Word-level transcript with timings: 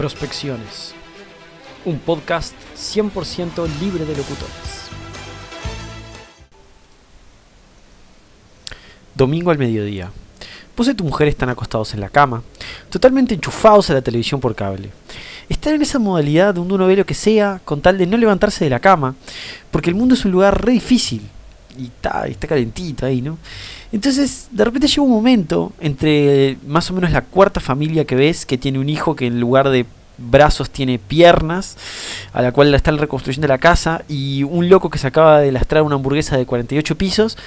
Prospecciones, 0.00 0.94
un 1.84 1.98
podcast 1.98 2.54
100% 2.74 3.68
libre 3.82 4.06
de 4.06 4.16
locutores. 4.16 4.88
Domingo 9.14 9.50
al 9.50 9.58
mediodía. 9.58 10.10
Vos 10.74 10.88
y 10.88 10.94
tu 10.94 11.04
mujer 11.04 11.28
están 11.28 11.50
acostados 11.50 11.92
en 11.92 12.00
la 12.00 12.08
cama, 12.08 12.42
totalmente 12.88 13.34
enchufados 13.34 13.90
a 13.90 13.92
la 13.92 14.00
televisión 14.00 14.40
por 14.40 14.54
cable. 14.54 14.90
Están 15.50 15.74
en 15.74 15.82
esa 15.82 15.98
modalidad 15.98 16.54
donde 16.54 16.72
uno 16.72 16.86
ve 16.86 16.96
lo 16.96 17.04
que 17.04 17.12
sea 17.12 17.60
con 17.66 17.82
tal 17.82 17.98
de 17.98 18.06
no 18.06 18.16
levantarse 18.16 18.64
de 18.64 18.70
la 18.70 18.80
cama, 18.80 19.16
porque 19.70 19.90
el 19.90 19.96
mundo 19.96 20.14
es 20.14 20.24
un 20.24 20.30
lugar 20.30 20.64
re 20.64 20.72
difícil 20.72 21.28
y 21.78 21.86
está, 21.86 22.26
está 22.26 22.46
calentito 22.46 23.06
ahí, 23.06 23.20
¿no? 23.20 23.38
Entonces, 23.92 24.48
de 24.50 24.64
repente 24.64 24.86
llega 24.86 25.02
un 25.02 25.10
momento 25.10 25.72
entre 25.80 26.58
más 26.66 26.90
o 26.90 26.94
menos 26.94 27.10
la 27.10 27.22
cuarta 27.22 27.60
familia 27.60 28.04
que 28.04 28.14
ves, 28.14 28.46
que 28.46 28.58
tiene 28.58 28.78
un 28.78 28.88
hijo 28.88 29.16
que 29.16 29.26
en 29.26 29.40
lugar 29.40 29.68
de 29.68 29.86
brazos 30.18 30.70
tiene 30.70 30.98
piernas, 30.98 31.76
a 32.32 32.42
la 32.42 32.52
cual 32.52 32.74
está 32.74 32.90
en 32.90 32.98
reconstrucción 32.98 33.42
de 33.42 33.48
la 33.48 33.58
casa, 33.58 34.04
y 34.08 34.42
un 34.42 34.68
loco 34.68 34.90
que 34.90 34.98
se 34.98 35.06
acaba 35.06 35.40
de 35.40 35.50
lastrar 35.50 35.82
una 35.82 35.96
hamburguesa 35.96 36.36
de 36.36 36.46
48 36.46 36.96
pisos, 36.96 37.38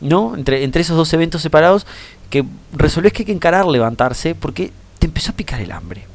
¿no? 0.00 0.34
Entre, 0.36 0.64
entre 0.64 0.82
esos 0.82 0.96
dos 0.96 1.12
eventos 1.12 1.42
separados, 1.42 1.86
que 2.30 2.44
resolvés 2.72 3.12
que 3.12 3.22
hay 3.22 3.26
que 3.26 3.32
encarar 3.32 3.66
levantarse 3.66 4.34
porque 4.34 4.72
te 4.98 5.06
empezó 5.06 5.32
a 5.32 5.36
picar 5.36 5.60
el 5.60 5.72
hambre. 5.72 6.06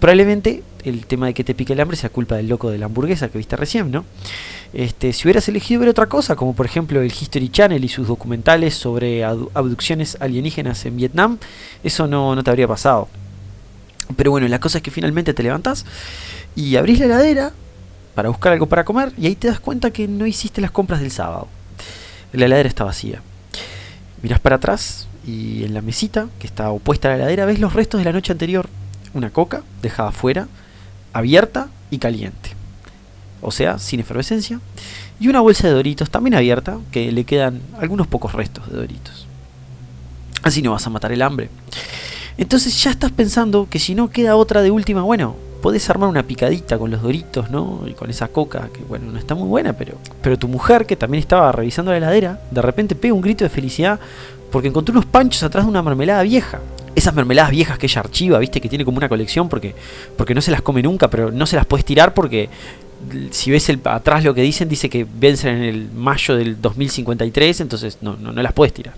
Probablemente 0.00 0.62
el 0.84 1.06
tema 1.06 1.26
de 1.26 1.34
que 1.34 1.44
te 1.44 1.54
pique 1.54 1.72
el 1.72 1.80
hambre 1.80 1.96
sea 1.96 2.10
culpa 2.10 2.36
del 2.36 2.48
loco 2.48 2.70
de 2.70 2.78
la 2.78 2.86
hamburguesa 2.86 3.28
que 3.28 3.38
viste 3.38 3.56
recién, 3.56 3.90
¿no? 3.90 4.04
Este, 4.72 5.12
si 5.12 5.26
hubieras 5.26 5.48
elegido 5.48 5.80
ver 5.80 5.88
otra 5.88 6.06
cosa, 6.06 6.36
como 6.36 6.54
por 6.54 6.66
ejemplo 6.66 7.00
el 7.00 7.12
History 7.12 7.48
Channel 7.48 7.84
y 7.84 7.88
sus 7.88 8.08
documentales 8.08 8.74
sobre 8.74 9.24
abducciones 9.24 10.16
alienígenas 10.20 10.84
en 10.84 10.96
Vietnam, 10.96 11.38
eso 11.82 12.06
no, 12.06 12.34
no 12.34 12.42
te 12.42 12.50
habría 12.50 12.68
pasado. 12.68 13.08
Pero 14.16 14.30
bueno, 14.30 14.48
la 14.48 14.60
cosa 14.60 14.78
es 14.78 14.82
que 14.82 14.90
finalmente 14.90 15.32
te 15.32 15.42
levantás 15.42 15.84
y 16.56 16.76
abrís 16.76 16.98
la 16.98 17.06
heladera 17.06 17.52
para 18.14 18.28
buscar 18.28 18.52
algo 18.52 18.66
para 18.66 18.84
comer 18.84 19.12
y 19.18 19.26
ahí 19.26 19.34
te 19.34 19.48
das 19.48 19.60
cuenta 19.60 19.90
que 19.90 20.08
no 20.08 20.26
hiciste 20.26 20.60
las 20.60 20.70
compras 20.70 21.00
del 21.00 21.10
sábado. 21.10 21.48
La 22.32 22.46
heladera 22.46 22.68
está 22.68 22.84
vacía. 22.84 23.22
Mirás 24.22 24.40
para 24.40 24.56
atrás 24.56 25.06
y 25.26 25.64
en 25.64 25.74
la 25.74 25.82
mesita, 25.82 26.28
que 26.38 26.46
está 26.46 26.70
opuesta 26.70 27.08
a 27.08 27.12
la 27.12 27.16
heladera, 27.16 27.46
ves 27.46 27.60
los 27.60 27.72
restos 27.72 27.98
de 27.98 28.04
la 28.04 28.12
noche 28.12 28.32
anterior. 28.32 28.68
Una 29.14 29.30
coca 29.30 29.62
dejada 29.82 30.08
afuera, 30.08 30.48
abierta 31.14 31.68
y 31.90 31.98
caliente. 31.98 32.50
O 33.40 33.50
sea, 33.50 33.78
sin 33.78 34.00
efervescencia. 34.00 34.60
Y 35.18 35.28
una 35.28 35.40
bolsa 35.40 35.68
de 35.68 35.74
doritos 35.74 36.10
también 36.10 36.34
abierta, 36.34 36.78
que 36.90 37.10
le 37.12 37.24
quedan 37.24 37.60
algunos 37.80 38.06
pocos 38.06 38.32
restos 38.32 38.70
de 38.70 38.76
doritos. 38.76 39.26
Así 40.42 40.60
no 40.60 40.72
vas 40.72 40.86
a 40.86 40.90
matar 40.90 41.12
el 41.12 41.22
hambre. 41.22 41.48
Entonces 42.36 42.82
ya 42.82 42.90
estás 42.90 43.12
pensando 43.12 43.68
que 43.70 43.78
si 43.78 43.94
no 43.94 44.10
queda 44.10 44.36
otra 44.36 44.60
de 44.60 44.70
última, 44.70 45.02
bueno, 45.02 45.36
podés 45.62 45.88
armar 45.88 46.08
una 46.08 46.24
picadita 46.24 46.76
con 46.76 46.90
los 46.90 47.00
doritos, 47.00 47.48
¿no? 47.50 47.82
Y 47.86 47.94
con 47.94 48.10
esa 48.10 48.28
coca, 48.28 48.68
que 48.74 48.82
bueno, 48.82 49.10
no 49.12 49.18
está 49.18 49.34
muy 49.34 49.48
buena, 49.48 49.72
pero, 49.72 49.96
pero 50.20 50.38
tu 50.38 50.48
mujer, 50.48 50.84
que 50.84 50.96
también 50.96 51.20
estaba 51.20 51.52
revisando 51.52 51.92
la 51.92 51.98
heladera, 51.98 52.40
de 52.50 52.60
repente 52.60 52.94
pega 52.94 53.14
un 53.14 53.22
grito 53.22 53.44
de 53.44 53.50
felicidad 53.50 54.00
porque 54.50 54.68
encontró 54.68 54.92
unos 54.92 55.06
panchos 55.06 55.42
atrás 55.42 55.64
de 55.64 55.70
una 55.70 55.82
mermelada 55.82 56.22
vieja. 56.22 56.60
Esas 56.94 57.14
mermeladas 57.14 57.50
viejas 57.50 57.78
que 57.78 57.86
ella 57.86 58.00
archiva, 58.00 58.38
viste, 58.38 58.60
que 58.60 58.68
tiene 58.68 58.84
como 58.84 58.98
una 58.98 59.08
colección 59.08 59.48
porque, 59.48 59.74
porque 60.16 60.34
no 60.34 60.40
se 60.40 60.50
las 60.50 60.62
come 60.62 60.82
nunca, 60.82 61.08
pero 61.10 61.30
no 61.30 61.46
se 61.46 61.56
las 61.56 61.66
puedes 61.66 61.84
tirar 61.84 62.14
porque 62.14 62.48
si 63.30 63.50
ves 63.50 63.68
el, 63.68 63.80
atrás 63.84 64.24
lo 64.24 64.34
que 64.34 64.42
dicen, 64.42 64.68
dice 64.68 64.88
que 64.88 65.04
vencen 65.04 65.56
en 65.56 65.62
el 65.62 65.90
mayo 65.90 66.36
del 66.36 66.60
2053, 66.60 67.60
entonces 67.60 67.98
no, 68.00 68.16
no, 68.16 68.32
no 68.32 68.42
las 68.42 68.52
puedes 68.52 68.72
tirar. 68.72 68.94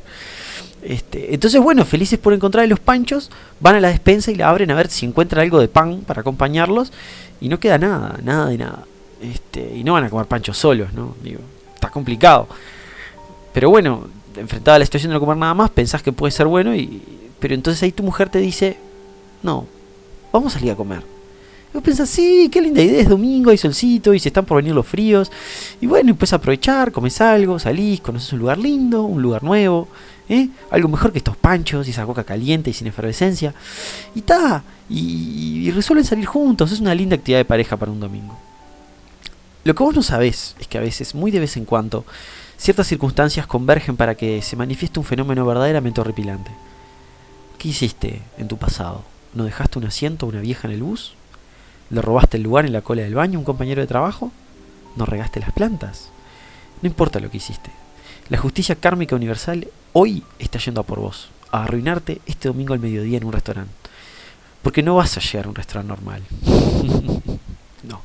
Este, 0.82 1.34
entonces, 1.34 1.60
bueno, 1.60 1.84
felices 1.84 2.18
por 2.18 2.32
encontrar 2.32 2.68
los 2.68 2.78
panchos, 2.78 3.30
van 3.58 3.74
a 3.74 3.80
la 3.80 3.88
despensa 3.88 4.30
y 4.30 4.36
la 4.36 4.48
abren 4.48 4.70
a 4.70 4.74
ver 4.74 4.88
si 4.88 5.04
encuentran 5.04 5.42
algo 5.42 5.58
de 5.58 5.68
pan 5.68 6.02
para 6.06 6.20
acompañarlos. 6.20 6.92
Y 7.40 7.48
no 7.48 7.58
queda 7.58 7.76
nada, 7.76 8.18
nada 8.22 8.46
de 8.46 8.58
nada. 8.58 8.84
Este, 9.20 9.76
y 9.76 9.82
no 9.82 9.94
van 9.94 10.04
a 10.04 10.10
comer 10.10 10.26
panchos 10.26 10.56
solos, 10.56 10.92
¿no? 10.92 11.16
Digo, 11.22 11.40
está 11.74 11.90
complicado. 11.90 12.48
Pero 13.52 13.68
bueno, 13.68 14.06
enfrentada 14.36 14.76
a 14.76 14.78
la 14.78 14.84
situación 14.84 15.10
de 15.10 15.14
no 15.14 15.20
comer 15.20 15.36
nada 15.38 15.54
más, 15.54 15.70
pensás 15.70 16.02
que 16.02 16.12
puede 16.12 16.30
ser 16.30 16.46
bueno, 16.46 16.74
y, 16.74 17.02
pero 17.40 17.54
entonces 17.54 17.82
ahí 17.82 17.92
tu 17.92 18.02
mujer 18.02 18.28
te 18.28 18.38
dice, 18.38 18.78
no, 19.42 19.66
vamos 20.32 20.54
a 20.54 20.58
salir 20.58 20.72
a 20.72 20.76
comer. 20.76 21.02
Y 21.70 21.74
vos 21.74 21.82
pensás, 21.82 22.08
sí, 22.08 22.48
qué 22.50 22.60
linda 22.60 22.80
idea, 22.82 23.00
es 23.00 23.08
domingo, 23.08 23.50
hay 23.50 23.58
solcito, 23.58 24.14
y 24.14 24.20
se 24.20 24.28
están 24.28 24.44
por 24.44 24.56
venir 24.56 24.74
los 24.74 24.86
fríos. 24.86 25.30
Y 25.80 25.86
bueno, 25.86 26.10
empiezas 26.10 26.34
a 26.34 26.36
aprovechar, 26.36 26.92
comes 26.92 27.20
algo, 27.20 27.58
salís, 27.58 28.00
conoces 28.00 28.32
un 28.32 28.38
lugar 28.38 28.58
lindo, 28.58 29.02
un 29.02 29.20
lugar 29.20 29.42
nuevo, 29.42 29.88
¿eh? 30.28 30.48
algo 30.70 30.88
mejor 30.88 31.12
que 31.12 31.18
estos 31.18 31.36
panchos 31.36 31.86
y 31.86 31.90
esa 31.90 32.06
coca 32.06 32.24
caliente 32.24 32.70
y 32.70 32.72
sin 32.72 32.86
efervescencia. 32.86 33.54
Y 34.14 34.22
ta, 34.22 34.62
y, 34.88 35.66
y 35.66 35.70
resuelven 35.70 36.04
salir 36.04 36.26
juntos, 36.26 36.72
es 36.72 36.80
una 36.80 36.94
linda 36.94 37.16
actividad 37.16 37.40
de 37.40 37.44
pareja 37.44 37.76
para 37.76 37.92
un 37.92 38.00
domingo. 38.00 38.36
Lo 39.64 39.74
que 39.74 39.82
vos 39.82 39.96
no 39.96 40.02
sabés 40.02 40.54
es 40.60 40.68
que 40.68 40.78
a 40.78 40.80
veces, 40.80 41.14
muy 41.14 41.32
de 41.32 41.40
vez 41.40 41.56
en 41.56 41.64
cuando, 41.64 42.04
ciertas 42.56 42.86
circunstancias 42.86 43.46
convergen 43.48 43.96
para 43.96 44.14
que 44.14 44.40
se 44.40 44.54
manifieste 44.54 45.00
un 45.00 45.04
fenómeno 45.04 45.44
verdaderamente 45.44 46.00
horripilante. 46.00 46.52
¿Qué 47.58 47.68
hiciste 47.68 48.20
en 48.36 48.48
tu 48.48 48.58
pasado? 48.58 49.02
¿No 49.32 49.44
dejaste 49.44 49.78
un 49.78 49.86
asiento 49.86 50.26
a 50.26 50.28
una 50.28 50.40
vieja 50.40 50.68
en 50.68 50.74
el 50.74 50.82
bus? 50.82 51.14
¿Le 51.88 52.02
robaste 52.02 52.36
el 52.36 52.42
lugar 52.42 52.66
en 52.66 52.72
la 52.72 52.82
cola 52.82 53.02
del 53.02 53.14
baño 53.14 53.38
a 53.38 53.40
un 53.40 53.44
compañero 53.44 53.80
de 53.80 53.86
trabajo? 53.86 54.30
¿No 54.96 55.06
regaste 55.06 55.40
las 55.40 55.52
plantas? 55.52 56.10
No 56.82 56.88
importa 56.88 57.18
lo 57.18 57.30
que 57.30 57.38
hiciste. 57.38 57.70
La 58.28 58.38
justicia 58.38 58.74
kármica 58.74 59.16
universal 59.16 59.68
hoy 59.92 60.22
está 60.38 60.58
yendo 60.58 60.82
a 60.82 60.84
por 60.84 61.00
vos, 61.00 61.28
a 61.50 61.64
arruinarte 61.64 62.20
este 62.26 62.48
domingo 62.48 62.74
al 62.74 62.80
mediodía 62.80 63.16
en 63.18 63.24
un 63.24 63.32
restaurante. 63.32 63.72
Porque 64.62 64.82
no 64.82 64.96
vas 64.96 65.16
a 65.16 65.20
llegar 65.20 65.46
a 65.46 65.48
un 65.48 65.54
restaurante 65.54 65.88
normal. 65.88 66.22
no. 67.84 68.02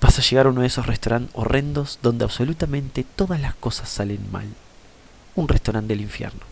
Vas 0.00 0.18
a 0.18 0.22
llegar 0.22 0.46
a 0.46 0.50
uno 0.50 0.60
de 0.60 0.66
esos 0.66 0.86
restaurantes 0.86 1.30
horrendos 1.34 1.98
donde 2.02 2.24
absolutamente 2.24 3.06
todas 3.16 3.40
las 3.40 3.54
cosas 3.54 3.88
salen 3.88 4.30
mal. 4.30 4.46
Un 5.36 5.48
restaurante 5.48 5.94
del 5.94 6.02
infierno. 6.02 6.51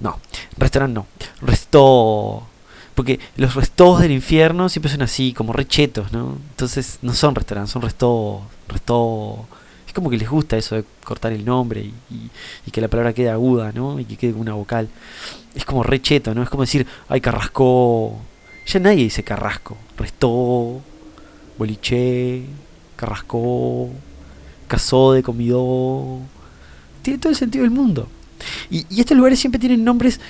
No, 0.00 0.18
restaurante 0.56 0.94
no. 0.94 1.06
Resto. 1.40 2.46
Porque 2.94 3.18
los 3.36 3.54
restos 3.54 4.00
del 4.00 4.12
infierno 4.12 4.68
siempre 4.68 4.90
son 4.90 5.02
así, 5.02 5.32
como 5.32 5.52
rechetos, 5.52 6.12
¿no? 6.12 6.38
Entonces 6.50 6.98
no 7.02 7.12
son 7.12 7.34
restaurantes, 7.34 7.72
son 7.72 7.82
restos. 7.82 8.42
Resto. 8.68 9.46
Es 9.86 9.92
como 9.92 10.10
que 10.10 10.16
les 10.16 10.28
gusta 10.28 10.56
eso 10.56 10.76
de 10.76 10.84
cortar 11.04 11.32
el 11.32 11.44
nombre 11.44 11.80
y, 11.80 12.30
y, 12.66 12.70
que 12.70 12.80
la 12.80 12.88
palabra 12.88 13.12
quede 13.12 13.30
aguda, 13.30 13.72
¿no? 13.72 13.98
Y 13.98 14.04
que 14.04 14.16
quede 14.16 14.32
una 14.32 14.54
vocal. 14.54 14.88
Es 15.54 15.64
como 15.64 15.82
recheto, 15.82 16.34
¿no? 16.34 16.42
Es 16.42 16.50
como 16.50 16.62
decir, 16.62 16.86
ay, 17.08 17.20
carrasco. 17.20 18.16
Ya 18.66 18.80
nadie 18.80 19.04
dice 19.04 19.22
carrasco. 19.22 19.76
Restó, 19.96 20.80
boliche, 21.58 22.44
carrascó, 22.96 23.90
casó 24.68 25.12
de 25.12 25.22
comidó. 25.22 26.20
Tiene 27.02 27.18
todo 27.18 27.30
el 27.30 27.36
sentido 27.36 27.62
del 27.62 27.70
mundo. 27.70 28.08
Y, 28.70 28.86
estos 29.00 29.16
lugares 29.16 29.38
siempre 29.38 29.58
tienen 29.58 29.84
nombres 29.84 30.20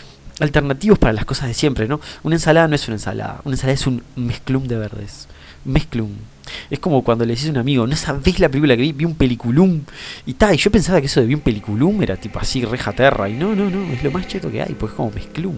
alternativos 0.41 0.98
para 0.98 1.12
las 1.12 1.25
cosas 1.25 1.48
de 1.48 1.54
siempre, 1.54 1.86
¿no? 1.86 2.00
Una 2.22 2.36
ensalada 2.36 2.69
no 2.69 2.75
es 2.75 2.86
una 2.88 2.97
ensalada, 2.97 3.41
una 3.44 3.54
ensalada 3.54 3.75
es 3.75 3.86
un 3.86 4.02
mezclum 4.16 4.66
de 4.66 4.76
verdes. 4.76 5.28
Mezclum. 5.64 6.10
Es 6.70 6.78
como 6.78 7.02
cuando 7.02 7.25
le 7.25 7.34
decís 7.34 7.48
a 7.48 7.50
un 7.50 7.58
amigo, 7.58 7.86
no 7.86 7.97
sabés 7.97 8.38
la 8.38 8.48
película 8.48 8.76
que 8.76 8.82
vi, 8.82 8.92
vi 8.92 9.04
un 9.04 9.14
peliculum. 9.14 9.80
Y 10.26 10.34
tal, 10.34 10.54
y 10.54 10.58
yo 10.58 10.70
pensaba 10.70 11.00
que 11.00 11.06
eso 11.06 11.20
de 11.20 11.26
vi 11.26 11.34
un 11.34 11.41
peliculum 11.41 12.02
era 12.02 12.16
tipo 12.16 12.38
así, 12.38 12.64
reja 12.64 12.92
terra. 12.92 13.28
Y 13.28 13.34
no, 13.34 13.54
no, 13.54 13.70
no, 13.70 13.92
es 13.92 14.02
lo 14.02 14.10
más 14.10 14.26
cheto 14.26 14.50
que 14.50 14.62
hay, 14.62 14.75
pues 14.75 14.92
es 14.92 14.96
como 14.96 15.10
mezclum. 15.10 15.54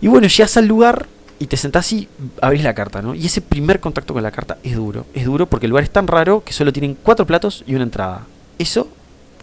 Y 0.00 0.08
bueno, 0.08 0.28
llegas 0.28 0.56
al 0.56 0.66
lugar 0.66 1.06
y 1.38 1.46
te 1.46 1.56
sentás 1.56 1.92
y 1.92 2.08
abrís 2.40 2.62
la 2.62 2.74
carta, 2.74 3.02
¿no? 3.02 3.14
Y 3.14 3.26
ese 3.26 3.40
primer 3.40 3.80
contacto 3.80 4.14
con 4.14 4.22
la 4.22 4.30
carta 4.30 4.58
es 4.62 4.74
duro. 4.76 5.06
Es 5.14 5.24
duro 5.24 5.46
porque 5.46 5.66
el 5.66 5.70
lugar 5.70 5.84
es 5.84 5.90
tan 5.90 6.06
raro 6.06 6.42
que 6.44 6.52
solo 6.52 6.72
tienen 6.72 6.96
cuatro 7.02 7.26
platos 7.26 7.64
y 7.66 7.74
una 7.74 7.84
entrada. 7.84 8.26
Eso, 8.58 8.88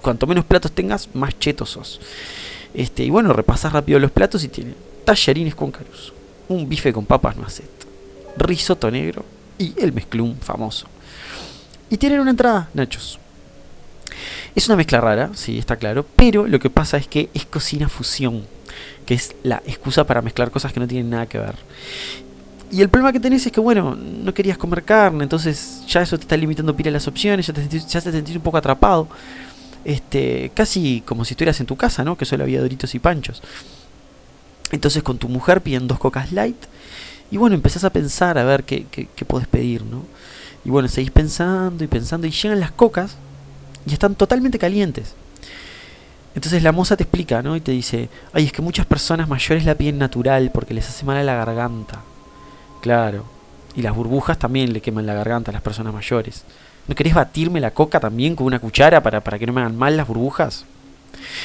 cuanto 0.03 0.28
menos 0.28 0.46
platos 0.46 0.72
tengas, 0.72 1.09
más 1.16 1.40
chetos 1.40 1.72
sos. 1.72 2.00
Este, 2.75 3.03
y 3.03 3.09
bueno, 3.09 3.34
repasás 3.34 3.74
rápido 3.74 3.97
los 3.97 4.12
platos 4.12 4.44
y 4.44 4.50
tienen 4.50 4.75
tallarines 5.03 5.55
con 5.55 5.72
caruz, 5.72 6.14
un 6.47 6.70
bife 6.70 6.94
con 6.94 7.05
papas 7.05 7.35
no 7.35 7.46
acet, 7.46 7.70
risotto 8.38 8.91
negro 8.91 9.26
y 9.58 9.73
el 9.79 9.94
mezclum 9.94 10.35
famoso. 10.38 10.85
Y 11.90 11.97
tienen 11.97 12.20
una 12.20 12.32
entrada, 12.32 12.70
nachos. 12.73 13.20
Es 14.55 14.67
una 14.67 14.76
mezcla 14.76 15.02
rara, 15.02 15.32
sí, 15.34 15.58
está 15.58 15.78
claro, 15.78 16.05
pero 16.16 16.46
lo 16.46 16.59
que 16.59 16.70
pasa 16.70 16.97
es 16.97 17.08
que 17.08 17.29
es 17.34 17.46
cocina 17.46 17.90
fusión 17.90 18.44
que 19.05 19.14
es 19.14 19.35
la 19.44 19.61
excusa 19.66 20.05
para 20.05 20.22
mezclar 20.22 20.52
cosas 20.52 20.73
que 20.73 20.79
no 20.79 20.88
tienen 20.88 21.09
nada 21.09 21.26
que 21.26 21.38
ver. 21.38 21.55
Y 22.72 22.82
el 22.82 22.90
problema 22.90 23.11
que 23.14 23.20
tenés 23.20 23.46
es 23.46 23.52
que, 23.52 23.59
bueno, 23.59 23.96
no 23.96 24.34
querías 24.34 24.58
comer 24.58 24.84
carne, 24.84 25.23
entonces 25.23 25.84
ya 25.88 26.02
eso 26.02 26.17
te 26.17 26.23
está 26.23 26.35
limitando 26.35 26.76
pila 26.76 26.90
las 26.90 27.08
opciones, 27.08 27.46
ya 27.46 27.53
te 27.53 27.61
sentís, 27.61 27.88
ya 27.88 28.02
te 28.02 28.11
sentís 28.11 28.35
un 28.35 28.41
poco 28.41 28.58
atrapado. 28.58 29.08
Este, 29.85 30.52
casi 30.53 31.02
como 31.06 31.26
si 31.26 31.34
estuvieras 31.34 31.59
en 31.59 31.66
tu 31.66 31.76
casa, 31.76 32.03
¿no? 32.03 32.18
Que 32.18 32.26
solo 32.26 32.44
había 32.44 32.62
doritos 32.62 32.96
y 32.96 33.00
panchos. 33.00 33.41
Entonces 34.72 35.03
con 35.03 35.18
tu 35.18 35.30
mujer 35.30 35.62
piden 35.62 35.88
dos 35.88 36.00
cocas 36.00 36.32
light. 36.32 36.58
Y 37.32 37.38
bueno, 37.38 37.56
empezás 37.56 37.84
a 37.84 37.91
pensar 37.91 38.38
a 38.38 38.44
ver 38.44 38.64
qué, 38.64 38.85
qué, 38.91 39.08
qué 39.16 39.26
podés 39.26 39.47
pedir, 39.47 39.84
¿no? 39.84 40.03
Y 40.66 40.70
bueno, 40.70 40.88
seguís 40.88 41.12
pensando 41.12 41.84
y 41.84 41.88
pensando 41.88 42.28
y 42.28 42.32
llegan 42.32 42.59
las 42.59 42.72
cocas 42.72 43.18
y 43.85 43.94
están 43.94 44.16
totalmente 44.16 44.58
calientes. 44.58 45.16
Entonces 46.36 46.64
la 46.64 46.72
moza 46.72 46.97
te 46.97 47.03
explica, 47.03 47.41
¿no? 47.41 47.56
Y 47.56 47.62
te 47.62 47.72
dice, 47.72 48.09
ay, 48.34 48.46
es 48.46 48.52
que 48.52 48.62
muchas 48.62 48.86
personas 48.86 49.28
mayores 49.28 49.66
la 49.66 49.76
piden 49.76 50.00
natural 50.00 50.52
porque 50.53 50.74
les 50.74 50.88
hace 50.90 51.06
mal 51.06 51.18
a 51.18 51.24
la 51.24 51.36
garganta. 51.36 52.02
Claro. 52.82 53.26
Y 53.76 53.82
las 53.82 53.96
burbujas 53.96 54.40
también 54.40 54.74
le 54.74 54.82
queman 54.82 55.06
la 55.06 55.14
garganta 55.14 55.52
a 55.52 55.53
las 55.53 55.62
personas 55.62 55.94
mayores. 55.94 56.44
¿No 56.88 56.96
querés 56.96 57.14
batirme 57.14 57.62
la 57.62 57.72
coca 57.72 58.00
también 58.00 58.35
con 58.35 58.46
una 58.46 58.59
cuchara 58.59 59.02
para, 59.02 59.22
para 59.22 59.40
que 59.40 59.46
no 59.46 59.53
me 59.53 59.62
hagan 59.62 59.78
mal 59.78 59.96
las 59.96 60.08
burbujas? 60.08 60.66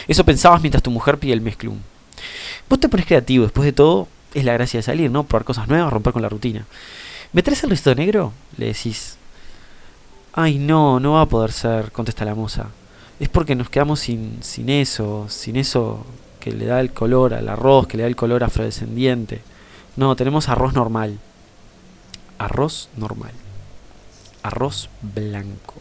Eso 0.09 0.25
pensabas 0.25 0.61
mientras 0.61 0.83
tu 0.83 0.91
mujer 0.91 1.19
pide 1.19 1.33
el 1.33 1.41
mezclum. 1.41 1.79
Vos 2.69 2.81
te 2.81 2.89
pones 2.89 3.07
creativo, 3.07 3.45
después 3.45 3.65
de 3.65 3.73
todo, 3.73 4.09
es 4.35 4.45
la 4.45 4.53
gracia 4.53 4.79
de 4.79 4.83
salir, 4.83 5.11
¿no? 5.11 5.25
Probar 5.25 5.45
cosas 5.45 5.69
nuevas, 5.69 5.93
romper 5.93 6.13
con 6.13 6.23
la 6.23 6.29
rutina. 6.29 6.67
¿Me 7.33 7.43
traes 7.43 7.63
el 7.63 7.71
resto 7.71 7.95
negro? 7.95 8.33
Le 8.57 8.67
decís. 8.67 9.17
Ay, 10.33 10.59
no, 10.59 11.01
no 11.01 11.13
va 11.13 11.23
a 11.23 11.27
poder 11.27 11.53
ser, 11.53 11.93
contesta 11.93 12.25
la 12.25 12.35
moza. 12.35 12.67
Es 13.19 13.29
porque 13.29 13.55
nos 13.55 13.71
quedamos 13.71 14.01
sin, 14.01 14.43
sin 14.43 14.69
eso, 14.69 15.27
sin 15.29 15.57
eso 15.57 16.07
que 16.41 16.53
le 16.53 16.67
da 16.67 16.81
el 16.81 16.93
color 16.93 17.35
al 17.35 17.49
arroz, 17.49 17.87
que 17.87 17.97
le 17.97 18.05
da 18.05 18.09
el 18.09 18.17
color 18.17 18.45
afrodescendiente. 18.45 19.41
No, 19.97 20.15
tenemos 20.15 20.49
arroz 20.49 20.75
normal. 20.75 21.19
Arroz 22.39 22.89
normal. 22.97 23.33
Arroz 24.49 24.89
blanco. 25.03 25.75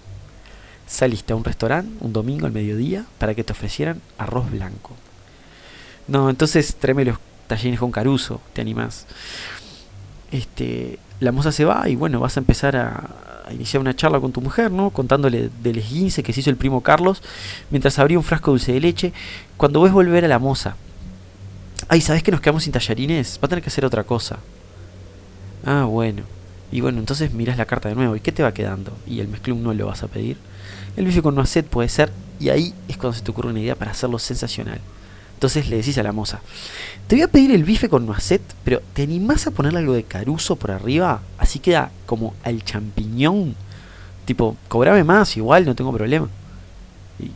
Saliste 0.85 1.31
a 1.31 1.37
un 1.37 1.45
restaurante 1.45 1.89
un 2.01 2.11
domingo 2.11 2.45
al 2.45 2.51
mediodía 2.51 3.05
para 3.17 3.33
que 3.33 3.45
te 3.45 3.53
ofrecieran 3.53 4.01
arroz 4.17 4.51
blanco. 4.51 4.93
No, 6.07 6.29
entonces 6.29 6.75
tráeme 6.75 7.05
los 7.05 7.17
talleres 7.47 7.79
con 7.79 7.91
caruso, 7.91 8.41
te 8.51 8.59
animás. 8.59 9.05
Este, 10.31 10.99
la 11.21 11.31
moza 11.31 11.53
se 11.53 11.63
va 11.63 11.87
y 11.87 11.95
bueno, 11.95 12.19
vas 12.19 12.35
a 12.35 12.41
empezar 12.41 12.75
a, 12.75 13.53
iniciar 13.53 13.79
una 13.79 13.95
charla 13.95 14.19
con 14.19 14.33
tu 14.33 14.41
mujer, 14.41 14.69
¿no? 14.69 14.89
Contándole 14.89 15.49
del 15.63 15.77
esguince 15.77 16.21
que 16.21 16.33
se 16.33 16.41
hizo 16.41 16.49
el 16.49 16.57
primo 16.57 16.81
Carlos 16.81 17.23
mientras 17.69 17.97
abría 17.99 18.17
un 18.17 18.25
frasco 18.25 18.51
dulce 18.51 18.73
de 18.73 18.81
leche. 18.81 19.13
Cuando 19.55 19.81
ves 19.81 19.93
volver 19.93 20.25
a 20.25 20.27
la 20.27 20.39
moza, 20.39 20.75
ay, 21.87 22.01
¿sabes 22.01 22.21
que 22.21 22.31
nos 22.31 22.41
quedamos 22.41 22.63
sin 22.63 22.73
tallarines? 22.73 23.39
Va 23.41 23.45
a 23.45 23.47
tener 23.47 23.63
que 23.63 23.69
hacer 23.69 23.85
otra 23.85 24.03
cosa. 24.03 24.39
Ah, 25.65 25.85
bueno. 25.85 26.36
Y 26.71 26.81
bueno, 26.81 26.99
entonces 26.99 27.33
miras 27.33 27.57
la 27.57 27.65
carta 27.65 27.89
de 27.89 27.95
nuevo. 27.95 28.15
¿Y 28.15 28.19
qué 28.19 28.31
te 28.31 28.43
va 28.43 28.53
quedando? 28.53 28.91
Y 29.07 29.19
el 29.19 29.27
mezclum 29.27 29.61
no 29.61 29.73
lo 29.73 29.87
vas 29.87 30.03
a 30.03 30.07
pedir. 30.07 30.37
El 30.97 31.05
bife 31.05 31.21
con 31.21 31.35
noisette 31.35 31.67
puede 31.67 31.89
ser. 31.89 32.11
Y 32.39 32.49
ahí 32.49 32.73
es 32.87 32.97
cuando 32.97 33.17
se 33.17 33.23
te 33.23 33.31
ocurre 33.31 33.49
una 33.49 33.59
idea 33.59 33.75
para 33.75 33.91
hacerlo 33.91 34.19
sensacional. 34.19 34.79
Entonces 35.33 35.69
le 35.69 35.77
decís 35.77 35.97
a 35.99 36.03
la 36.03 36.11
moza, 36.11 36.41
te 37.05 37.15
voy 37.15 37.21
a 37.21 37.27
pedir 37.27 37.51
el 37.51 37.63
bife 37.63 37.89
con 37.89 38.07
noisette, 38.07 38.55
pero 38.63 38.81
¿te 38.93 39.03
animás 39.03 39.45
a 39.45 39.51
ponerle 39.51 39.79
algo 39.79 39.93
de 39.93 40.03
caruso 40.03 40.55
por 40.55 40.71
arriba? 40.71 41.21
Así 41.37 41.59
queda 41.59 41.91
como 42.07 42.33
al 42.43 42.63
champiñón. 42.63 43.55
Tipo, 44.25 44.57
cobrame 44.67 45.03
más, 45.03 45.37
igual, 45.37 45.63
no 45.65 45.75
tengo 45.75 45.93
problema. 45.93 46.27
Y 47.19 47.29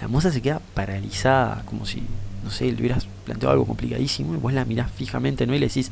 la 0.00 0.06
moza 0.06 0.30
se 0.30 0.40
queda 0.40 0.60
paralizada, 0.74 1.62
como 1.66 1.84
si, 1.84 2.04
no 2.44 2.50
sé, 2.50 2.70
le 2.70 2.78
hubieras 2.78 3.08
planteado 3.24 3.52
algo 3.52 3.66
complicadísimo. 3.66 4.34
Y 4.34 4.38
vos 4.38 4.52
la 4.52 4.64
mirás 4.64 4.90
fijamente, 4.92 5.44
¿no? 5.44 5.54
Y 5.54 5.58
le 5.58 5.66
decís, 5.66 5.90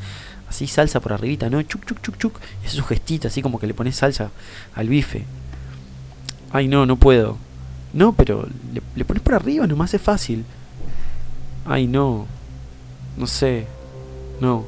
así 0.48 0.66
salsa 0.66 1.00
por 1.00 1.12
arribita, 1.12 1.50
¿no? 1.50 1.62
Chuc, 1.62 1.84
chuc, 1.84 2.00
chuc, 2.02 2.18
chuc. 2.18 2.40
Hace 2.64 2.76
su 2.76 2.84
gestito, 2.84 3.28
así 3.28 3.42
como 3.42 3.58
que 3.58 3.66
le 3.66 3.74
pones 3.74 3.96
salsa 3.96 4.30
al 4.74 4.88
bife. 4.88 5.24
Ay, 6.52 6.68
no, 6.68 6.86
no 6.86 6.96
puedo. 6.96 7.38
No, 7.92 8.12
pero 8.12 8.46
le, 8.72 8.82
le 8.94 9.04
pones 9.04 9.22
por 9.22 9.34
arriba, 9.34 9.66
nomás 9.66 9.94
es 9.94 10.02
fácil. 10.02 10.44
Ay, 11.66 11.86
no. 11.86 12.26
No 13.16 13.26
sé. 13.26 13.66
No. 14.40 14.64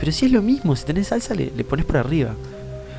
Pero 0.00 0.10
si 0.10 0.26
es 0.26 0.32
lo 0.32 0.42
mismo, 0.42 0.74
si 0.74 0.84
tenés 0.84 1.08
salsa 1.08 1.34
le, 1.34 1.46
pones 1.64 1.84
por 1.84 1.96
arriba. 1.96 2.34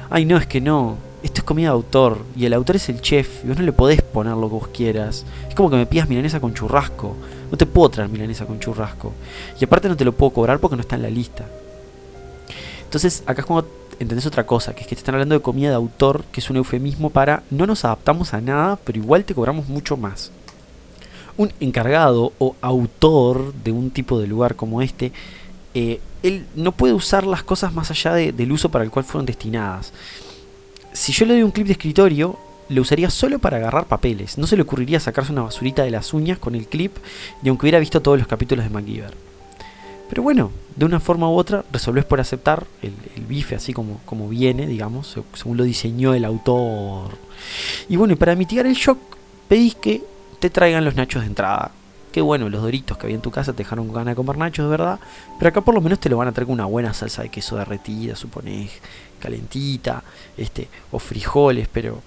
Ay, 0.10 0.26
no, 0.26 0.38
es 0.38 0.48
que 0.48 0.62
no. 0.62 0.98
Esto 1.22 1.42
es 1.42 1.44
comida 1.44 1.68
de 1.68 1.74
autor. 1.74 2.20
Y 2.36 2.46
el 2.46 2.54
autor 2.54 2.78
es 2.78 2.88
el 2.90 3.02
chef. 3.02 3.44
Y 3.44 3.48
vos 3.48 3.58
no 3.58 3.64
le 3.64 3.74
podés 3.74 4.02
poner 4.02 4.34
lo 4.36 4.48
que 4.48 4.56
vos 4.56 4.68
quieras. 4.70 5.26
Es 5.50 5.56
como 5.56 5.70
que 5.70 5.76
me 5.76 5.86
pidas 5.86 6.08
milanesa 6.08 6.40
con 6.40 6.54
churrasco. 6.54 7.16
No 7.52 7.58
te 7.58 7.66
puedo 7.66 7.90
traer 7.90 8.10
milanesa 8.10 8.46
con 8.46 8.60
churrasco. 8.60 9.12
Y 9.60 9.66
aparte 9.66 9.90
no 9.90 9.98
te 9.98 10.06
lo 10.06 10.14
puedo 10.14 10.32
cobrar 10.32 10.60
porque 10.60 10.76
no 10.78 10.82
está 10.82 10.96
en 10.96 11.02
la 11.02 11.10
lista. 11.10 11.46
Entonces, 12.94 13.24
acá 13.26 13.42
es 13.42 13.48
como 13.48 13.66
entendés 14.00 14.28
otra 14.28 14.46
cosa, 14.46 14.76
que 14.76 14.82
es 14.82 14.88
que 14.88 14.96
te 14.96 15.00
están 15.00 15.16
hablando 15.16 15.34
de 15.34 15.42
comida 15.42 15.70
de 15.70 15.76
autor, 15.76 16.26
que 16.32 16.42
es 16.42 16.50
un 16.52 16.58
eufemismo 16.58 17.10
para 17.10 17.42
no 17.50 17.66
nos 17.66 17.86
adaptamos 17.86 18.36
a 18.36 18.42
nada, 18.42 18.78
pero 18.84 19.00
igual 19.00 19.26
te 19.26 19.34
cobramos 19.34 19.68
mucho 19.68 19.98
más 19.98 20.32
un 21.38 21.52
encargado 21.60 22.34
o 22.38 22.56
autor 22.62 23.52
de 23.64 23.72
un 23.72 23.90
tipo 23.90 24.20
de 24.20 24.28
lugar 24.28 24.56
como 24.56 24.84
este, 24.84 25.12
eh, 25.74 26.00
él 26.22 26.46
no 26.56 26.72
puede 26.72 26.94
usar 26.94 27.26
las 27.26 27.42
cosas 27.42 27.74
más 27.74 27.90
allá 27.90 28.14
del 28.14 28.52
uso 28.52 28.70
para 28.70 28.84
el 28.84 28.92
cual 28.92 29.06
fueron 29.06 29.26
destinadas. 29.26 29.92
Si 30.94 31.12
yo 31.12 31.26
le 31.26 31.34
doy 31.34 31.42
un 31.42 31.50
clip 31.50 31.66
de 31.66 31.74
escritorio, 31.74 32.38
lo 32.70 32.82
usaría 32.84 33.10
solo 33.10 33.40
para 33.40 33.58
agarrar 33.58 33.88
papeles. 33.88 34.38
No 34.38 34.46
se 34.46 34.56
le 34.56 34.62
ocurriría 34.62 35.00
sacarse 35.00 35.32
una 35.32 35.42
basurita 35.42 35.84
de 35.84 35.90
las 35.90 36.14
uñas 36.14 36.38
con 36.38 36.54
el 36.54 36.68
clip, 36.68 36.96
ni 37.42 37.50
aunque 37.50 37.64
hubiera 37.64 37.80
visto 37.80 38.04
todos 38.04 38.20
los 38.20 38.28
capítulos 38.28 38.64
de 38.64 38.70
MacGyver. 38.70 39.33
Pero 40.10 40.22
bueno, 40.22 40.52
de 40.76 40.86
una 40.86 41.00
forma 41.00 41.30
u 41.30 41.36
otra, 41.36 41.64
resolvés 41.72 42.06
por 42.06 42.20
aceptar 42.20 42.66
el, 42.82 42.94
bife 43.28 43.56
así 43.56 43.74
como, 43.74 44.00
como 44.06 44.30
viene, 44.30 44.68
digamos, 44.68 45.18
según 45.34 45.58
lo 45.58 45.64
diseñó 45.64 46.14
el 46.14 46.26
autor. 46.26 47.18
Y 47.90 47.96
bueno, 47.96 48.14
y 48.14 48.18
para 48.18 48.36
mitigar 48.36 48.66
el 48.66 48.74
shock, 48.74 48.98
pedís 49.48 49.76
que 49.76 50.04
te 50.40 50.50
traigan 50.50 50.86
los 50.86 50.96
nachos 50.96 51.22
de 51.22 51.28
entrada. 51.28 51.72
Qué 52.12 52.22
bueno, 52.22 52.48
los 52.48 52.62
doritos 52.62 52.98
que 52.98 53.08
había 53.08 53.16
en 53.16 53.22
tu 53.22 53.32
casa 53.32 53.54
te 53.54 53.60
dejaron 53.60 53.92
ganas 53.92 54.12
de 54.12 54.16
comer 54.16 54.38
nachos, 54.38 54.66
de 54.66 54.70
verdad. 54.70 55.00
Pero 55.40 55.50
acá 55.50 55.62
por 55.62 55.74
lo 55.74 55.82
menos 55.82 56.00
te 56.00 56.10
lo 56.10 56.18
van 56.18 56.28
a 56.28 56.32
traer 56.32 56.46
con 56.46 56.54
una 56.54 56.66
buena 56.66 56.94
salsa 56.94 57.24
de 57.24 57.30
queso 57.30 57.56
derretida, 57.56 58.16
suponés, 58.16 58.70
calentita, 59.20 60.04
este, 60.38 60.68
o 60.92 61.00
frijoles, 61.00 61.68
pero, 61.72 62.04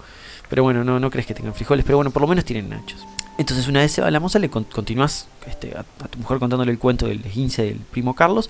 pero 0.49 0.63
bueno, 0.63 0.85
no, 0.85 1.01
no 1.01 1.11
crees 1.11 1.27
que 1.27 1.35
tengan 1.35 1.55
frijoles, 1.55 1.85
pero 1.85 1.99
bueno, 1.99 2.13
por 2.13 2.23
lo 2.23 2.29
menos 2.29 2.45
tienen 2.45 2.69
nachos. 2.69 3.05
Entonces 3.39 3.69
una 3.69 3.81
vez 3.81 3.93
se 3.93 4.01
va 4.01 4.11
la 4.11 4.21
moza, 4.21 4.39
le 4.39 4.49
continúas 4.49 5.29
este, 5.47 5.77
a, 5.77 5.85
tu 6.09 6.19
mujer 6.19 6.39
contándole 6.39 6.73
el 6.73 6.79
cuento 6.79 7.07
del 7.07 7.23
15 7.23 7.63
del 7.63 7.77
primo 7.77 8.15
Carlos, 8.15 8.49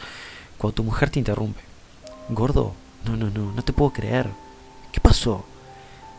cuando 0.59 0.75
tu 0.75 0.85
mujer 0.85 1.11
te 1.11 1.19
interrumpe. 1.19 1.61
Gordo, 2.29 2.75
no, 3.05 3.17
no, 3.17 3.31
no, 3.31 3.53
no 3.53 3.62
te 3.62 3.73
puedo 3.73 3.93
creer. 3.93 4.29
¿Qué 4.93 5.00
pasó? 5.00 5.44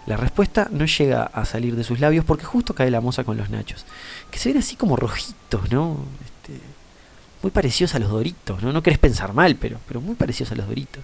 La 0.06 0.18
respuesta 0.18 0.70
no 0.72 0.86
llega 0.86 1.24
a 1.24 1.46
salir 1.46 1.76
de 1.76 1.84
sus 1.84 2.00
labios 2.00 2.24
porque 2.24 2.46
justo 2.46 2.74
cae 2.74 2.92
la 2.92 3.02
moza 3.02 3.24
con 3.24 3.38
los 3.38 3.50
nachos, 3.50 3.86
que 4.32 4.40
se 4.40 4.50
ven 4.50 4.58
así 4.60 4.76
como 4.76 4.96
rojitos, 4.96 5.70
¿no? 5.72 5.98
Este, 6.24 6.62
muy 7.42 7.52
parecidos 7.52 7.96
a 7.96 8.00
los 8.00 8.10
doritos, 8.10 8.64
¿no? 8.64 8.72
No 8.72 8.84
querés 8.84 9.00
pensar 9.00 9.34
mal, 9.34 9.56
pero, 9.56 9.80
pero 9.88 10.00
muy 10.00 10.16
parecidos 10.16 10.52
a 10.54 10.56
los 10.56 10.68
doritos. 10.68 11.04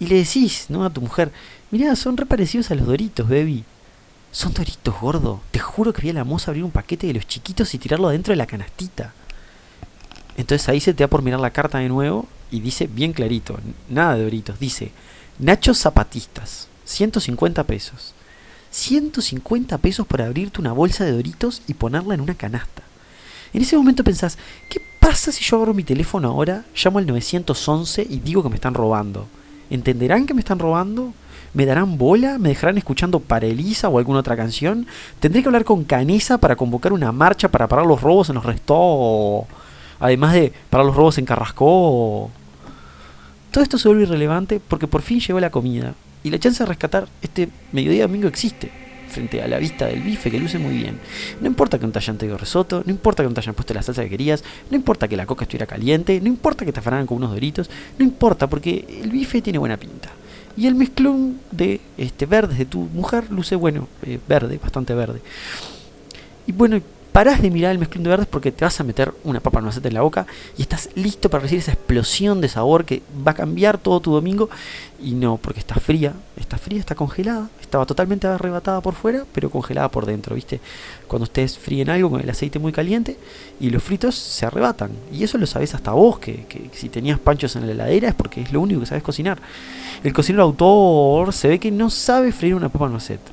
Y 0.00 0.06
le 0.06 0.16
decís, 0.16 0.66
¿no? 0.68 0.84
A 0.84 0.90
tu 0.90 1.00
mujer, 1.00 1.32
mirá, 1.70 1.96
son 1.96 2.16
re 2.16 2.26
parecidos 2.26 2.70
a 2.70 2.74
los 2.74 2.86
doritos, 2.86 3.28
baby. 3.28 3.64
Son 4.30 4.52
doritos, 4.52 5.00
gordo. 5.00 5.40
Te 5.50 5.58
juro 5.58 5.92
que 5.92 6.02
vi 6.02 6.10
a 6.10 6.14
la 6.14 6.24
moza 6.24 6.50
abrir 6.50 6.64
un 6.64 6.70
paquete 6.70 7.06
de 7.06 7.14
los 7.14 7.26
chiquitos 7.26 7.74
y 7.74 7.78
tirarlo 7.78 8.08
dentro 8.10 8.32
de 8.32 8.36
la 8.36 8.46
canastita. 8.46 9.12
Entonces 10.36 10.68
ahí 10.68 10.80
se 10.80 10.94
te 10.94 11.02
da 11.02 11.08
por 11.08 11.22
mirar 11.22 11.40
la 11.40 11.52
carta 11.52 11.78
de 11.78 11.88
nuevo 11.88 12.28
y 12.50 12.60
dice 12.60 12.86
bien 12.86 13.12
clarito, 13.12 13.58
nada 13.88 14.14
de 14.14 14.22
doritos, 14.22 14.58
dice 14.58 14.92
nachos 15.38 15.78
zapatistas. 15.78 16.68
150 16.84 17.64
pesos. 17.64 18.14
150 18.70 19.78
pesos 19.78 20.06
para 20.06 20.26
abrirte 20.26 20.60
una 20.60 20.72
bolsa 20.72 21.04
de 21.04 21.12
doritos 21.12 21.62
y 21.66 21.74
ponerla 21.74 22.14
en 22.14 22.20
una 22.20 22.34
canasta. 22.34 22.82
En 23.52 23.62
ese 23.62 23.76
momento 23.76 24.04
pensás, 24.04 24.38
¿qué 24.68 24.80
pasa 25.00 25.32
si 25.32 25.44
yo 25.44 25.56
abro 25.56 25.74
mi 25.74 25.84
teléfono 25.84 26.28
ahora, 26.28 26.64
llamo 26.74 26.98
al 26.98 27.06
911 27.06 28.06
y 28.08 28.20
digo 28.20 28.42
que 28.42 28.50
me 28.50 28.56
están 28.56 28.74
robando? 28.74 29.26
¿Entenderán 29.70 30.26
que 30.26 30.34
me 30.34 30.40
están 30.40 30.58
robando? 30.58 31.12
¿Me 31.54 31.64
darán 31.64 31.96
bola? 31.96 32.38
¿Me 32.38 32.50
dejarán 32.50 32.78
escuchando 32.78 33.20
para 33.20 33.46
Elisa 33.46 33.88
o 33.88 33.98
alguna 33.98 34.20
otra 34.20 34.36
canción? 34.36 34.86
¿Tendré 35.18 35.42
que 35.42 35.48
hablar 35.48 35.64
con 35.64 35.84
Canesa 35.84 36.38
para 36.38 36.56
convocar 36.56 36.92
una 36.92 37.10
marcha 37.10 37.48
para 37.48 37.66
parar 37.66 37.86
los 37.86 38.02
robos 38.02 38.28
en 38.28 38.34
los 38.34 38.44
restos? 38.44 39.46
Además 39.98 40.34
de 40.34 40.52
parar 40.70 40.86
los 40.86 40.94
robos 40.94 41.18
en 41.18 41.24
Carrasco. 41.24 42.30
Todo 43.50 43.64
esto 43.64 43.78
se 43.78 43.88
vuelve 43.88 44.04
irrelevante 44.04 44.60
porque 44.60 44.86
por 44.86 45.02
fin 45.02 45.20
llegó 45.20 45.40
la 45.40 45.50
comida. 45.50 45.94
Y 46.22 46.30
la 46.30 46.38
chance 46.38 46.62
de 46.62 46.68
rescatar 46.68 47.08
este 47.22 47.48
mediodía 47.72 48.02
domingo 48.02 48.28
existe 48.28 48.70
frente 49.08 49.42
a 49.42 49.48
la 49.48 49.58
vista 49.58 49.86
del 49.86 50.02
bife 50.02 50.30
que 50.30 50.38
luce 50.38 50.58
muy 50.58 50.76
bien. 50.76 51.00
No 51.40 51.46
importa 51.46 51.78
que 51.78 51.86
no 51.86 51.92
te 51.92 51.98
hayan 51.98 52.18
traído 52.18 52.36
risotto, 52.36 52.82
no 52.84 52.90
importa 52.90 53.22
que 53.22 53.28
no 53.28 53.34
te 53.34 53.40
hayan 53.40 53.54
puesto 53.54 53.72
la 53.72 53.82
salsa 53.82 54.02
que 54.02 54.10
querías, 54.10 54.44
no 54.70 54.76
importa 54.76 55.08
que 55.08 55.16
la 55.16 55.24
coca 55.24 55.44
estuviera 55.44 55.66
caliente, 55.66 56.20
no 56.20 56.28
importa 56.28 56.66
que 56.66 56.72
te 56.72 56.80
afanaran 56.80 57.06
con 57.06 57.16
unos 57.16 57.30
doritos, 57.30 57.70
no 57.98 58.04
importa 58.04 58.46
porque 58.48 59.00
el 59.02 59.10
bife 59.10 59.40
tiene 59.40 59.58
buena 59.58 59.78
pinta. 59.78 60.10
Y 60.58 60.66
el 60.66 60.74
mezclón 60.74 61.38
de 61.52 61.80
este 61.96 62.26
verdes 62.26 62.58
de 62.58 62.64
tu 62.64 62.80
mujer 62.80 63.30
luce 63.30 63.54
bueno, 63.54 63.86
eh, 64.02 64.18
verde, 64.26 64.58
bastante 64.60 64.92
verde. 64.92 65.20
Y 66.48 66.52
bueno, 66.52 66.80
parás 67.18 67.42
de 67.42 67.50
mirar 67.50 67.72
el 67.72 67.80
mezclón 67.80 68.04
de 68.04 68.10
verdes 68.10 68.28
porque 68.28 68.52
te 68.52 68.64
vas 68.64 68.78
a 68.78 68.84
meter 68.84 69.12
una 69.24 69.40
papa 69.40 69.60
maceta 69.60 69.88
en 69.88 69.94
la 69.94 70.02
boca 70.02 70.24
y 70.56 70.62
estás 70.62 70.88
listo 70.94 71.28
para 71.28 71.42
recibir 71.42 71.62
esa 71.62 71.72
explosión 71.72 72.40
de 72.40 72.48
sabor 72.48 72.84
que 72.84 73.02
va 73.26 73.32
a 73.32 73.34
cambiar 73.34 73.76
todo 73.76 73.98
tu 73.98 74.12
domingo. 74.12 74.48
Y 75.02 75.14
no, 75.14 75.36
porque 75.36 75.58
está 75.58 75.74
fría, 75.80 76.12
está 76.36 76.58
fría, 76.58 76.78
está 76.78 76.94
congelada, 76.94 77.50
estaba 77.60 77.86
totalmente 77.86 78.28
arrebatada 78.28 78.80
por 78.80 78.94
fuera, 78.94 79.24
pero 79.32 79.50
congelada 79.50 79.90
por 79.90 80.06
dentro, 80.06 80.36
¿viste? 80.36 80.60
Cuando 81.08 81.24
ustedes 81.24 81.58
fríen 81.58 81.90
algo 81.90 82.08
con 82.08 82.20
el 82.20 82.30
aceite 82.30 82.60
muy 82.60 82.70
caliente 82.70 83.18
y 83.58 83.70
los 83.70 83.82
fritos 83.82 84.14
se 84.14 84.46
arrebatan. 84.46 84.92
Y 85.12 85.24
eso 85.24 85.38
lo 85.38 85.46
sabes 85.48 85.74
hasta 85.74 85.90
vos, 85.90 86.20
que, 86.20 86.46
que 86.46 86.70
si 86.72 86.88
tenías 86.88 87.18
panchos 87.18 87.56
en 87.56 87.66
la 87.66 87.72
heladera 87.72 88.10
es 88.10 88.14
porque 88.14 88.42
es 88.42 88.52
lo 88.52 88.60
único 88.60 88.78
que 88.78 88.86
sabes 88.86 89.02
cocinar. 89.02 89.40
El 90.04 90.12
cocinero 90.12 90.44
autor 90.44 91.32
se 91.32 91.48
ve 91.48 91.58
que 91.58 91.72
no 91.72 91.90
sabe 91.90 92.30
freír 92.30 92.54
una 92.54 92.68
papa 92.68 92.88
maceta. 92.88 93.32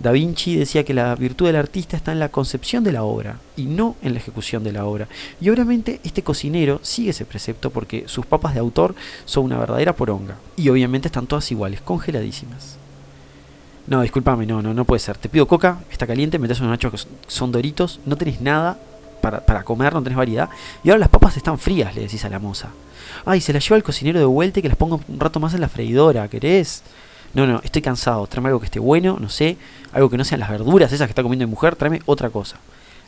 Da 0.00 0.12
Vinci 0.12 0.54
decía 0.54 0.84
que 0.84 0.94
la 0.94 1.14
virtud 1.16 1.46
del 1.46 1.56
artista 1.56 1.96
está 1.96 2.12
en 2.12 2.20
la 2.20 2.28
concepción 2.28 2.84
de 2.84 2.92
la 2.92 3.02
obra 3.02 3.40
y 3.56 3.64
no 3.64 3.96
en 4.02 4.12
la 4.12 4.20
ejecución 4.20 4.62
de 4.62 4.72
la 4.72 4.84
obra. 4.84 5.08
Y 5.40 5.50
obviamente 5.50 6.00
este 6.04 6.22
cocinero 6.22 6.78
sigue 6.82 7.10
ese 7.10 7.24
precepto 7.24 7.70
porque 7.70 8.04
sus 8.06 8.24
papas 8.24 8.54
de 8.54 8.60
autor 8.60 8.94
son 9.24 9.44
una 9.44 9.58
verdadera 9.58 9.96
poronga. 9.96 10.36
Y 10.56 10.68
obviamente 10.68 11.08
están 11.08 11.26
todas 11.26 11.50
iguales, 11.50 11.80
congeladísimas. 11.80 12.76
No, 13.88 14.02
discúlpame, 14.02 14.46
no, 14.46 14.62
no, 14.62 14.72
no 14.72 14.84
puede 14.84 15.00
ser. 15.00 15.18
Te 15.18 15.28
pido 15.28 15.48
coca, 15.48 15.78
está 15.90 16.06
caliente, 16.06 16.38
metes 16.38 16.60
unos 16.60 16.72
nachos 16.72 16.92
que 16.92 17.10
son 17.26 17.50
doritos, 17.50 17.98
no 18.06 18.16
tenés 18.16 18.40
nada 18.40 18.78
para, 19.20 19.44
para 19.44 19.64
comer, 19.64 19.94
no 19.94 20.02
tenés 20.02 20.16
variedad. 20.16 20.48
Y 20.84 20.90
ahora 20.90 21.00
las 21.00 21.08
papas 21.08 21.36
están 21.36 21.58
frías, 21.58 21.94
le 21.96 22.02
decís 22.02 22.24
a 22.24 22.28
la 22.28 22.38
moza. 22.38 22.68
Ay, 23.24 23.40
se 23.40 23.52
las 23.52 23.64
lleva 23.64 23.78
el 23.78 23.82
cocinero 23.82 24.20
de 24.20 24.26
vuelta 24.26 24.60
y 24.60 24.62
que 24.62 24.68
las 24.68 24.76
ponga 24.76 25.00
un 25.08 25.18
rato 25.18 25.40
más 25.40 25.54
en 25.54 25.60
la 25.60 25.68
freidora, 25.68 26.28
¿querés? 26.28 26.82
No, 27.34 27.46
no, 27.46 27.60
estoy 27.62 27.82
cansado, 27.82 28.26
tráeme 28.26 28.48
algo 28.48 28.60
que 28.60 28.66
esté 28.66 28.78
bueno, 28.78 29.18
no 29.20 29.28
sé, 29.28 29.58
algo 29.92 30.08
que 30.08 30.16
no 30.16 30.24
sean 30.24 30.40
las 30.40 30.50
verduras 30.50 30.92
esas 30.92 31.06
que 31.06 31.12
está 31.12 31.22
comiendo 31.22 31.46
mi 31.46 31.50
mujer, 31.50 31.76
tráeme 31.76 32.00
otra 32.06 32.30
cosa. 32.30 32.56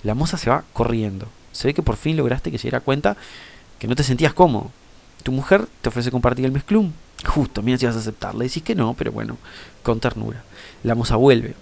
La 0.02 0.14
moza 0.14 0.36
se 0.36 0.50
va 0.50 0.64
corriendo. 0.72 1.26
Se 1.52 1.68
ve 1.68 1.74
que 1.74 1.82
por 1.82 1.96
fin 1.96 2.16
lograste 2.16 2.50
que 2.50 2.58
se 2.58 2.64
diera 2.64 2.80
cuenta 2.80 3.16
que 3.78 3.88
no 3.88 3.96
te 3.96 4.02
sentías 4.02 4.34
cómodo. 4.34 4.70
Tu 5.22 5.32
mujer 5.32 5.66
te 5.82 5.88
ofrece 5.88 6.10
compartir 6.10 6.44
el 6.44 6.52
mezclum. 6.52 6.92
Justo, 7.26 7.62
mira 7.62 7.76
si 7.76 7.86
vas 7.86 7.96
a 7.96 7.98
aceptar. 7.98 8.34
Le 8.34 8.44
decís 8.44 8.62
que 8.62 8.74
no, 8.74 8.94
pero 8.94 9.12
bueno, 9.12 9.36
con 9.82 10.00
ternura. 10.00 10.42
La 10.82 10.94
moza 10.94 11.16
vuelve. 11.16 11.54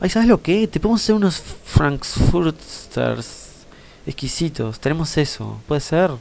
Ay, 0.00 0.10
¿sabes 0.10 0.28
lo 0.28 0.42
que? 0.42 0.68
Te 0.68 0.78
podemos 0.80 1.02
hacer 1.02 1.14
unos 1.14 1.42
Frankfurters 1.64 3.48
exquisitos. 4.06 4.78
Tenemos 4.78 5.16
eso. 5.16 5.58
¿Puede 5.66 5.80
ser? 5.80 6.12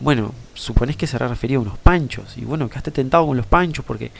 Bueno, 0.00 0.32
suponés 0.54 0.96
que 0.96 1.06
se 1.06 1.18
referido 1.18 1.60
a 1.60 1.62
unos 1.62 1.78
panchos. 1.78 2.36
Y 2.38 2.44
bueno, 2.44 2.68
quedaste 2.68 2.90
tentado 2.90 3.26
con 3.26 3.36
los 3.36 3.46
panchos 3.46 3.84
porque, 3.84 4.10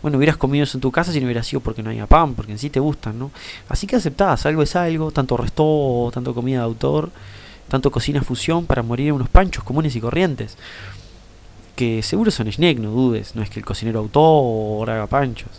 bueno, 0.00 0.16
hubieras 0.16 0.36
comido 0.36 0.62
eso 0.62 0.76
en 0.76 0.80
tu 0.80 0.92
casa 0.92 1.12
si 1.12 1.18
no 1.20 1.26
hubiera 1.26 1.42
sido 1.42 1.60
porque 1.60 1.82
no 1.82 1.90
había 1.90 2.06
pan, 2.06 2.34
porque 2.34 2.52
en 2.52 2.58
sí 2.58 2.70
te 2.70 2.78
gustan, 2.78 3.18
¿no? 3.18 3.32
Así 3.68 3.86
que 3.88 3.96
aceptás, 3.96 4.46
algo 4.46 4.62
es 4.62 4.76
algo, 4.76 5.10
tanto 5.10 5.36
resto, 5.36 6.10
tanto 6.14 6.34
comida 6.34 6.58
de 6.58 6.64
autor, 6.64 7.10
tanto 7.68 7.90
cocina 7.90 8.22
fusión 8.22 8.64
para 8.64 8.82
morir 8.82 9.08
en 9.08 9.14
unos 9.14 9.28
panchos 9.28 9.64
comunes 9.64 9.96
y 9.96 10.00
corrientes. 10.00 10.56
Que 11.74 12.02
seguro 12.02 12.30
son 12.30 12.50
snack, 12.50 12.78
no 12.78 12.90
dudes, 12.90 13.34
no 13.34 13.42
es 13.42 13.50
que 13.50 13.58
el 13.58 13.64
cocinero 13.64 13.98
autor 13.98 14.88
haga 14.88 15.08
panchos. 15.08 15.50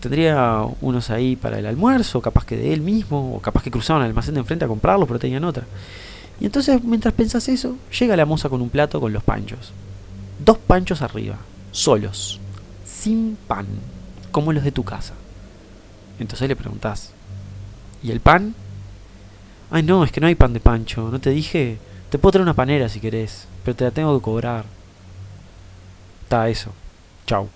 Tendría 0.00 0.64
unos 0.80 1.10
ahí 1.10 1.36
para 1.36 1.58
el 1.58 1.66
almuerzo, 1.66 2.20
capaz 2.20 2.44
que 2.44 2.56
de 2.56 2.72
él 2.72 2.80
mismo, 2.80 3.36
o 3.36 3.40
capaz 3.40 3.62
que 3.62 3.70
cruzaban 3.70 4.02
al 4.02 4.08
almacén 4.08 4.34
de 4.34 4.40
enfrente 4.40 4.64
a 4.64 4.68
comprarlos, 4.68 5.06
pero 5.06 5.20
tenían 5.20 5.44
otra. 5.44 5.64
Y 6.42 6.46
entonces, 6.46 6.82
mientras 6.82 7.14
pensás 7.14 7.48
eso, 7.48 7.76
llega 7.96 8.16
la 8.16 8.26
moza 8.26 8.48
con 8.48 8.60
un 8.60 8.68
plato 8.68 9.00
con 9.00 9.12
los 9.12 9.22
panchos. 9.22 9.72
Dos 10.44 10.58
panchos 10.58 11.00
arriba, 11.00 11.36
solos, 11.70 12.40
sin 12.84 13.38
pan, 13.46 13.64
como 14.32 14.52
los 14.52 14.64
de 14.64 14.72
tu 14.72 14.82
casa. 14.82 15.14
Entonces 16.18 16.48
le 16.48 16.56
preguntás, 16.56 17.12
¿y 18.02 18.10
el 18.10 18.18
pan? 18.18 18.56
Ay, 19.70 19.84
no, 19.84 20.02
es 20.02 20.10
que 20.10 20.20
no 20.20 20.26
hay 20.26 20.34
pan 20.34 20.52
de 20.52 20.58
pancho, 20.58 21.10
no 21.12 21.20
te 21.20 21.30
dije. 21.30 21.78
Te 22.10 22.18
puedo 22.18 22.32
traer 22.32 22.42
una 22.42 22.54
panera 22.54 22.88
si 22.88 22.98
querés, 22.98 23.46
pero 23.64 23.76
te 23.76 23.84
la 23.84 23.92
tengo 23.92 24.18
que 24.18 24.24
cobrar. 24.24 24.64
Está 26.24 26.48
eso. 26.48 26.72
Chau. 27.24 27.50